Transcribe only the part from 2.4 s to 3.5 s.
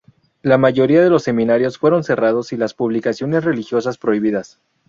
y las publicaciones